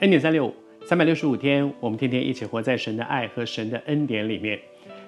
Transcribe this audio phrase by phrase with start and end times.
[0.00, 0.54] 恩典三六五，
[0.84, 4.58] 三百六十五天，我们天天一起活在神的爱和神的恩典里面。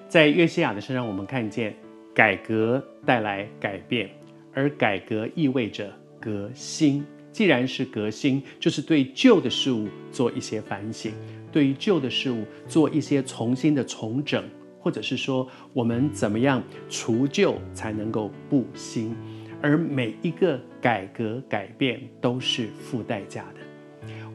[0.07, 1.75] 在约西亚的身上，我们看见
[2.15, 4.09] 改革带来改变，
[4.53, 5.91] 而改革意味着
[6.21, 7.05] 革新。
[7.33, 11.11] 既然是革新，就是对旧的事物做一些反省，
[11.51, 14.41] 对于旧的事物做一些重新的重整，
[14.79, 19.13] 或者是说我们怎么样除旧才能够布新。
[19.61, 23.66] 而每一个改革改变都是付代价的。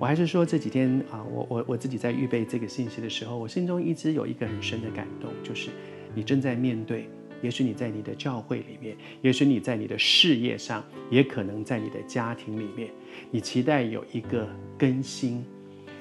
[0.02, 5.70] 我还是说这几天啊，我我我自己在预备这个信息的时候，我心中一直有一个很深的感动，就是
[6.12, 7.08] 你正在面对，
[7.40, 12.90] 也许你在你的教会里面，也许你在你的事业上，也可能在你的家庭里面，
[13.30, 14.44] 你期待有一个
[14.76, 15.44] 更新，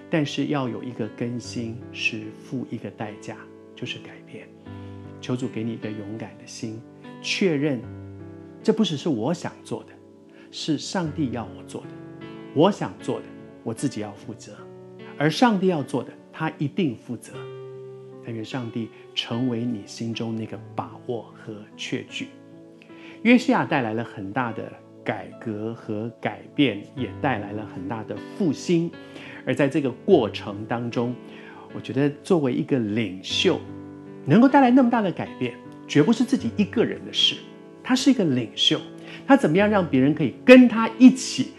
[0.09, 3.37] 但是要有一个更新是付一个代价，
[3.75, 4.47] 就是改变。
[5.21, 6.81] 求主给你一个勇敢的心，
[7.21, 7.79] 确认
[8.63, 9.89] 这不只是我想做的，
[10.49, 11.89] 是上帝要我做的，
[12.55, 13.25] 我想做的。
[13.63, 14.53] 我自己要负责，
[15.17, 17.33] 而上帝要做的，他一定负责。
[18.23, 22.27] 但愿上帝成为你心中那个把握和确据。
[23.23, 24.71] 约西亚带来了很大的
[25.03, 28.91] 改革和改变，也带来了很大的复兴。
[29.45, 31.15] 而在这个过程当中，
[31.73, 33.59] 我觉得作为一个领袖，
[34.25, 35.55] 能够带来那么大的改变，
[35.87, 37.35] 绝不是自己一个人的事。
[37.83, 38.79] 他是一个领袖，
[39.25, 41.53] 他怎么样让别人可以跟他一起？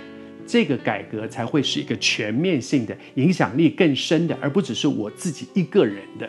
[0.46, 6.28] 这个改革才会是一个全面性的、影响力更深的，而不只是我自己一个人的。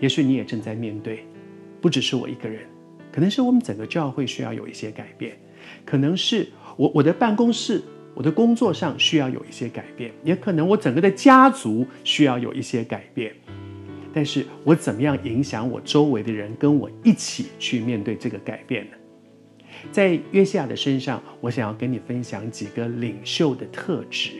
[0.00, 1.24] 也许你也正在面对，
[1.80, 2.62] 不只是我一个人，
[3.12, 5.36] 可能是我们整个教会需要有一些改变，
[5.84, 7.80] 可能是我我的办公室、
[8.14, 13.32] 我的工作上需要有一些改变，也可能我整个的家族需要有一些改变。
[14.12, 18.96] 但是我怎么样影响我周围的人，跟我一起去面对这个改变呢？
[19.90, 24.30] 在约西亚的身上，我想要跟你分享几个领袖的特质。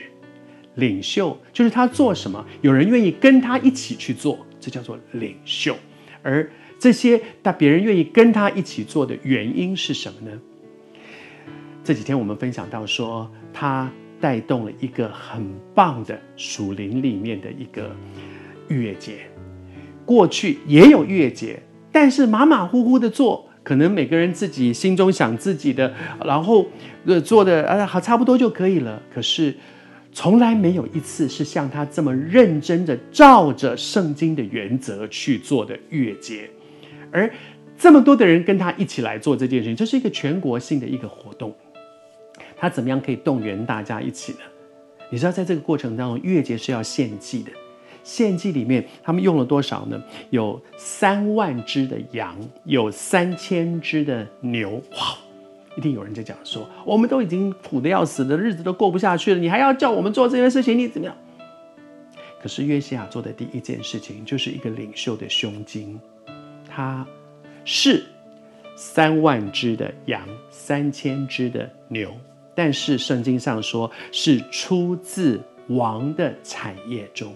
[0.75, 5.75] 领袖就是他做什么，有人愿意跟他一起去做，这叫做领袖。
[6.23, 6.49] 而
[6.79, 10.39] 这些但别人愿意跟他一起做的原因是什么呢？
[11.83, 15.45] 这几天我们分享到说，他带动了一个很
[15.75, 17.95] 棒的属灵里面的一个
[18.69, 19.29] 逾越节。
[20.05, 21.61] 过去也有逾越节，
[21.91, 23.49] 但是马马虎虎的做。
[23.63, 25.93] 可能每个人自己心中想自己的，
[26.25, 26.67] 然后
[27.05, 29.01] 呃做的啊好差不多就可以了。
[29.13, 29.55] 可是
[30.11, 36.49] 从来没有一次是像他这么认真的照着圣经的原则去做的月结，
[37.11, 37.31] 而
[37.77, 41.55] 这么多的人跟他一起来做这件事情，这是一个全国性的一个活动。
[42.55, 44.39] 他怎么样可以动员大家一起呢？
[45.09, 47.51] 你知道，在这个过程当中，月结是要献祭的。
[48.03, 50.01] 献祭里面，他们用了多少呢？
[50.29, 54.81] 有三万只的羊，有三千只的牛。
[54.91, 55.17] 哇！
[55.75, 61.15] 一定有人在讲说，我们都已经苦得要死的日子都过不下去了，你还要叫我们做这件事情，你怎么样？
[62.39, 65.99] 可是约西亚做的第一件事情，就是一个领袖的胸襟。
[66.69, 67.03] 他
[67.65, 68.03] 是
[68.75, 70.21] 三万只的羊，
[70.51, 72.11] 三千只的牛，
[72.53, 77.33] 但是圣经上说是出自王的产业中。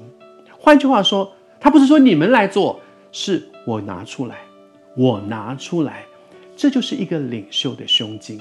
[0.68, 2.82] 换句话说，他不是说你们来做，
[3.14, 4.36] 是我拿出来，
[4.98, 6.04] 我拿出来，
[6.58, 8.38] 这就是一个领袖的胸襟。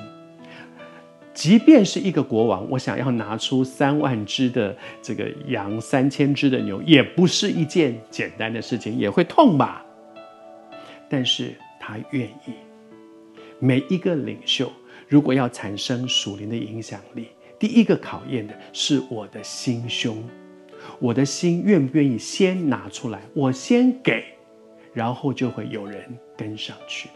[1.33, 9.87] 即便是一个国王，我想要拿出三万只的这个羊，三千只的牛，也不是一件简单的事情，也会痛吧。
[11.09, 12.55] 但是他愿意。
[13.61, 14.69] 每一个领袖，
[15.07, 20.21] 如果要产生属灵的影响力，第一个考验的是我的心胸。
[20.99, 24.25] 我的心愿不愿意先拿出来，我先给，
[24.93, 26.03] 然后就会有人
[26.37, 27.09] 跟上去。